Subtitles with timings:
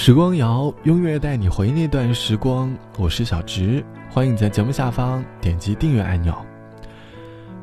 [0.00, 2.72] 时光谣，音乐带你回那段时光。
[2.96, 6.32] 我是小直，欢迎在节目下方点击订阅按钮。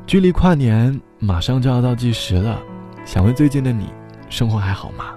[0.06, 2.60] 距离跨年马上就要倒计时了，
[3.06, 3.86] 想问最近的你，
[4.28, 5.14] 生活还好吗？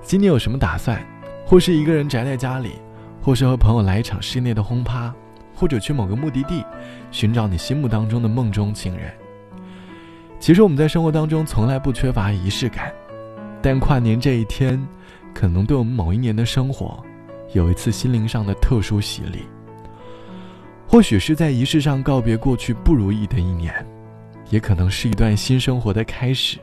[0.00, 1.04] 今年有什么打算？
[1.44, 2.76] 或是一个人宅在家里，
[3.20, 5.12] 或是和朋友来一场室内的轰趴，
[5.56, 6.64] 或者去某个目的地，
[7.10, 9.12] 寻找你心目当中的梦中情人。
[10.38, 12.92] 其实我们在生活当中从来不缺乏仪式感，
[13.60, 14.80] 但跨年这一天。
[15.38, 17.00] 可能对我们某一年的生活，
[17.52, 19.46] 有一次心灵上的特殊洗礼。
[20.84, 23.72] 或许是在仪式上告别过去不如意的一年，
[24.50, 26.58] 也可能是一段新生活的开始。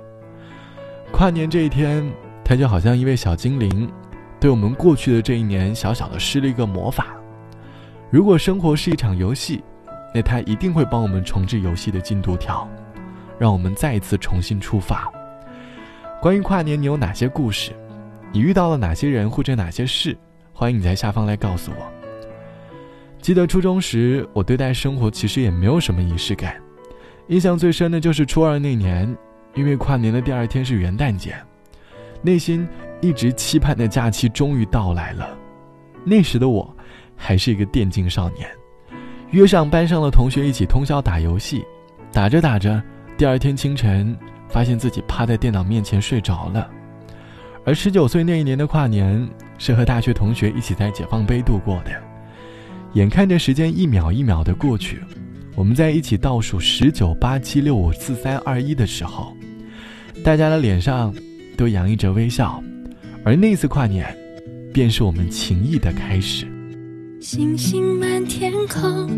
[1.10, 2.06] 跨年这一天，
[2.44, 3.90] 它就好像一位小精灵，
[4.42, 7.16] 对我们过去的这一年小小的施了一个魔法。
[8.10, 9.64] 如果生活是一场游戏，
[10.14, 12.70] 那它一定会帮我们重置游戏的进度条，
[13.40, 15.10] 让我们再一次重新出发。
[16.22, 17.72] 关于跨年，你有哪些故事？
[18.36, 20.14] 你遇到了哪些人或者哪些事？
[20.52, 21.90] 欢迎你在下方来告诉我。
[23.22, 26.62] 记得初中时，我对待生活其实也没有什么仪式感，
[27.30, 29.08] 印象最深的就是初二那年，
[29.54, 31.34] 因为跨年的第二天是元旦节，
[32.22, 32.68] 内心
[33.00, 35.30] 一直期盼的假期终于到来了。
[36.04, 36.76] 那时的我，
[37.16, 38.50] 还是一个电竞少年，
[39.32, 41.64] 约上班上的同学一起通宵打游戏，
[42.12, 42.84] 打着打着，
[43.18, 44.14] 第二天清晨
[44.50, 46.70] 发现自己趴在电脑面前睡着了。
[47.66, 49.28] 而十九岁那一年的跨年，
[49.58, 51.92] 是和大学同学一起在解放碑度过的。
[52.94, 55.02] 眼看着时间一秒一秒的过去，
[55.56, 59.36] 我们在一起倒数十九八七六五四三二一的时候，
[60.24, 61.12] 大家的脸上
[61.58, 62.64] 都洋溢着微笑。
[63.24, 64.16] 而那次跨年，
[64.72, 66.46] 便是我们情谊的开始。
[67.20, 69.10] 星星满天空，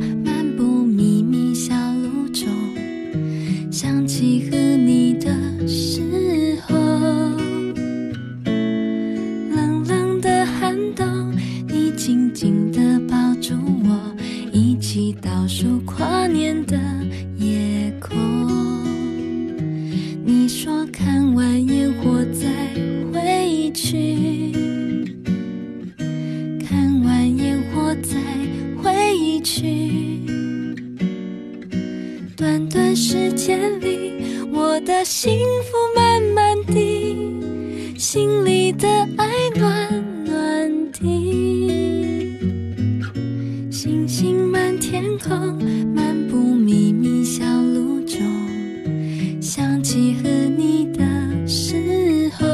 [44.08, 45.62] 星满天空
[45.94, 48.22] 漫步秘密小路中，
[49.42, 51.06] 想起和你的
[51.46, 52.48] 时候，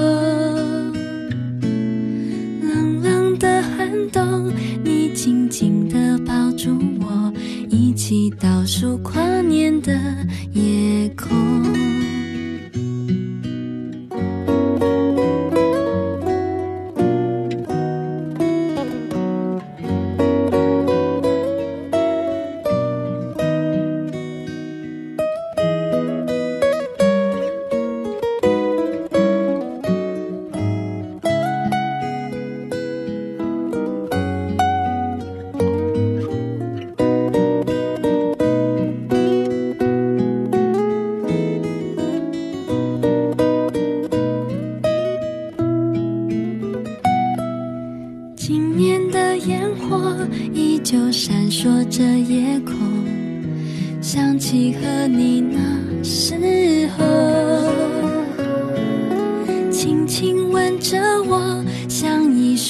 [2.59, 4.51] 冷冷的寒冬，
[4.83, 7.31] 你紧紧地抱住我，
[7.69, 9.93] 一起倒数跨年的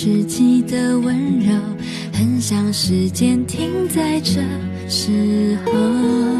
[0.06, 1.54] 世纪的温柔，
[2.12, 4.42] 很想时间停在这
[4.90, 6.33] 时候。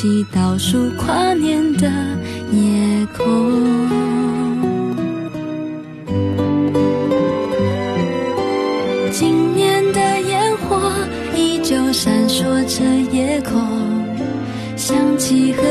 [0.00, 1.86] 起倒数跨年的
[2.52, 3.52] 夜空，
[9.12, 10.90] 今年的烟火
[11.36, 12.82] 依旧闪烁着
[13.12, 13.60] 夜空，
[14.74, 15.62] 想起和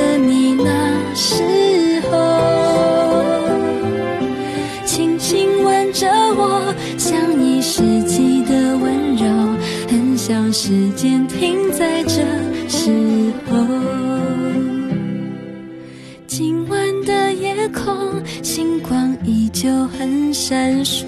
[19.61, 21.05] 就很闪烁。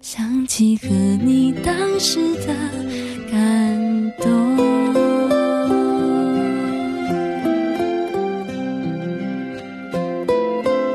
[0.00, 2.46] 想起和你当时的
[3.30, 4.56] 感动。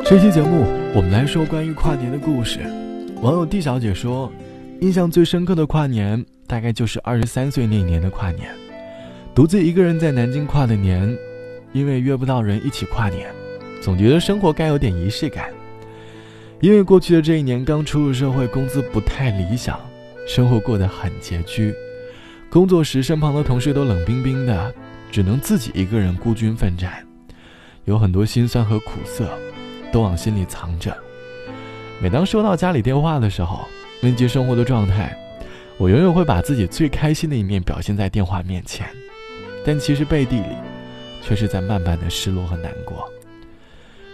[0.03, 2.59] 这期节目我们来说关于跨年的故事。
[3.21, 4.29] 网友 D 小姐说，
[4.81, 8.53] 印象最深刻的跨年大概就是二十三岁那年的跨年，
[9.33, 11.17] 独自一个人在南京跨的年，
[11.71, 13.33] 因为约不到人一起跨年，
[13.85, 15.53] 总觉得生活该有点仪式感。
[16.59, 19.79] 因为过去的这一年刚出入社会，工资不太理想，
[20.27, 21.71] 生活过得很拮据，
[22.49, 24.73] 工作时身旁的同事都冷冰冰的，
[25.11, 27.05] 只能自己一个人孤军奋战，
[27.83, 29.29] 有很多心酸和苦涩。
[29.91, 30.93] 都往心里藏着。
[32.01, 33.65] 每当收到家里电话的时候，
[34.03, 35.17] 问及生活的状态，
[35.77, 38.85] 我永远会把自己最开心的一面表现在电话面前，
[39.63, 40.57] 但其实背地里，
[41.21, 43.09] 却是在慢慢的失落和难过。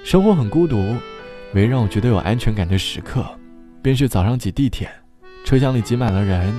[0.04, 0.96] 生活很孤独，
[1.54, 3.26] 唯一让我觉得有安全感的时刻，
[3.82, 4.90] 便是早上挤地铁，
[5.46, 6.54] 车厢里挤满了人，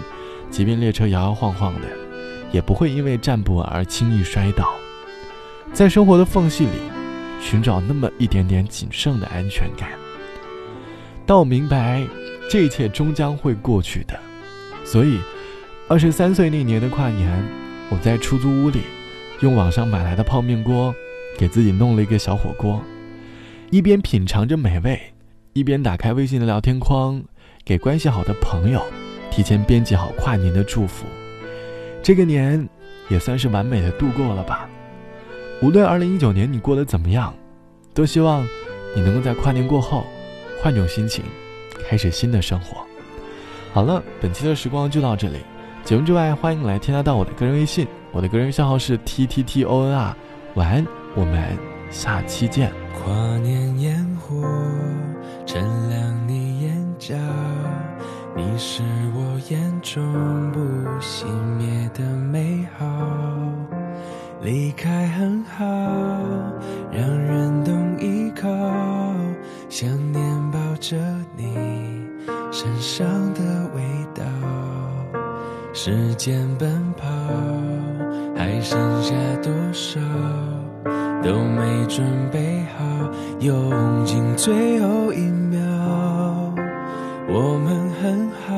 [0.50, 1.88] 即便列车摇摇晃晃的，
[2.52, 4.72] 也不会因为站不稳而轻易摔倒。
[5.72, 6.70] 在生活的缝隙里。
[7.44, 9.88] 寻找那么一点点仅剩的安全感。
[11.26, 12.06] 但我明白，
[12.48, 14.16] 这一切终将会过去的。
[14.84, 15.18] 所以，
[15.88, 17.44] 二十三岁那年的跨年，
[17.90, 18.82] 我在出租屋里，
[19.40, 20.94] 用网上买来的泡面锅，
[21.36, 22.80] 给自己弄了一个小火锅，
[23.72, 25.00] 一边品尝着美味，
[25.54, 27.22] 一边打开微信的聊天框，
[27.64, 28.84] 给关系好的朋友，
[29.30, 31.06] 提前编辑好跨年的祝福。
[32.02, 32.68] 这个年，
[33.08, 34.68] 也算是完美的度过了吧。
[35.62, 37.32] 无论二零一九年你过得怎么样，
[37.94, 38.46] 都希望
[38.94, 40.04] 你能够在跨年过后
[40.62, 41.24] 换种心情，
[41.88, 42.84] 开始新的生活。
[43.72, 45.38] 好了，本期的时光就到这里。
[45.82, 50.14] 节目之外，欢迎来添加到我的个人微信，我的个人账号是 t t t o n r。
[50.56, 51.56] 晚安，我们
[51.92, 52.72] 下期见。
[52.94, 54.42] 跨年烟火
[55.44, 57.14] 照亮你眼角，
[58.34, 58.82] 你是
[59.14, 60.60] 我眼中不
[61.00, 61.26] 熄
[61.58, 62.86] 灭的美好。
[64.40, 65.64] 离开很好，
[66.90, 68.48] 让人懂依靠。
[69.68, 70.96] 想念抱着
[71.36, 71.54] 你
[72.50, 73.40] 身上的
[73.74, 73.82] 味
[74.14, 74.24] 道。
[75.72, 77.06] 时间奔跑，
[78.36, 80.00] 还剩下多少？
[81.22, 82.84] 都没准备好，
[83.40, 85.60] 用尽最后一秒。
[87.28, 88.52] 我们很好，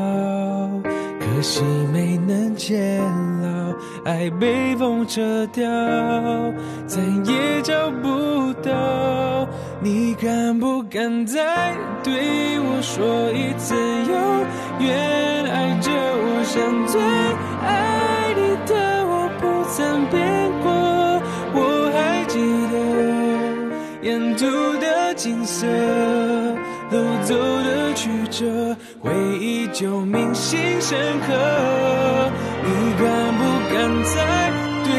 [1.20, 1.62] 可惜
[1.93, 3.00] 没能见
[3.43, 3.75] 老。
[4.05, 5.20] 爱被风扯
[5.52, 5.64] 掉，
[6.87, 9.49] 再也找不到。
[9.81, 16.44] 你敢不敢再对我说一次永远爱着我？
[16.44, 18.75] 像最爱你的
[19.06, 20.44] 我不曾变
[25.25, 25.67] 景色，
[26.91, 29.11] 路走的曲折，回
[29.41, 31.32] 忆就铭心深刻。
[32.62, 32.69] 你
[33.03, 33.43] 敢不？
[33.73, 34.53] 敢再
[34.85, 34.93] 对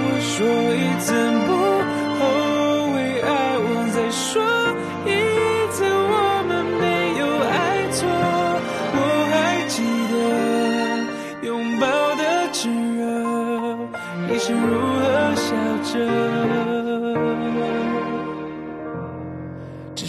[0.22, 0.34] 说
[0.72, 1.12] 一次
[1.44, 1.48] 不
[2.16, 2.24] 后
[2.94, 3.28] 悔，爱
[3.58, 4.24] 我再说
[5.04, 5.12] 一
[5.70, 6.50] 次我们
[6.80, 6.84] 没
[7.20, 7.54] 有爱
[7.92, 8.08] 错。
[8.96, 8.98] 我
[9.30, 9.34] 还
[9.68, 10.14] 记得
[11.46, 11.84] 拥抱
[12.16, 13.04] 的炙热，
[14.26, 15.04] 你是如何
[15.36, 15.44] 笑
[15.84, 15.92] 着，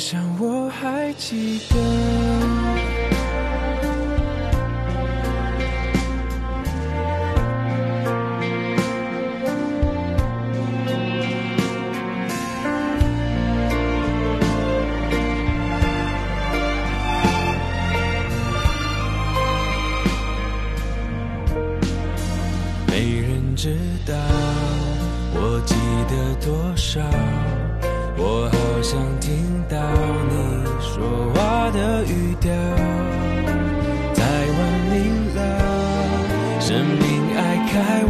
[0.08, 2.67] 至少我还记得。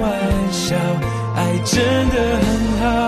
[0.08, 0.76] 玩笑，
[1.36, 1.76] 爱真
[2.10, 2.46] 的很
[2.80, 3.07] 好，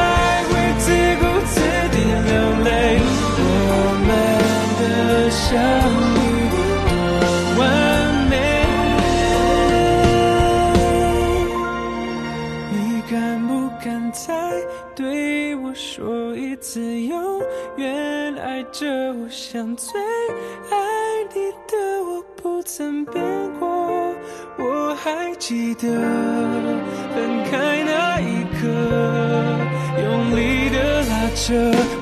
[0.00, 0.84] 爱会自
[1.20, 1.54] 顾自
[1.92, 1.96] 地
[2.28, 2.32] 流
[2.64, 2.68] 泪
[3.38, 3.72] 我
[4.06, 4.08] 们
[4.80, 4.82] 的
[5.30, 5.48] 相
[6.16, 6.18] 遇
[6.88, 6.92] 多
[7.58, 7.62] 完
[8.30, 8.32] 美
[12.72, 12.74] 你
[13.10, 13.14] 敢
[13.46, 13.50] 不
[13.84, 14.28] 敢再
[14.96, 17.42] 对我说一次永
[17.76, 20.00] 远爱着我像最
[20.70, 20.76] 爱
[21.34, 23.22] 你的我不曾变
[23.58, 23.68] 过
[24.58, 25.88] 我还记得
[27.14, 29.19] 分开那一刻。
[30.34, 31.54] 力的拉扯，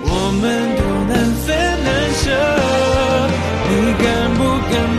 [0.03, 0.45] 我们
[0.77, 1.13] 都难
[1.45, 1.47] 分
[1.85, 2.27] 难舍，
[3.69, 3.71] 你
[4.03, 4.98] 敢不敢？